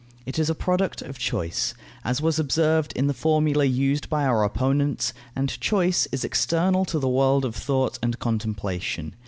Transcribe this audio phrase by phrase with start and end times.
[0.25, 4.43] It is a product of choice, as was observed in the formula used by our
[4.43, 9.13] opponents; and choice is external to the world of thought and contemplation.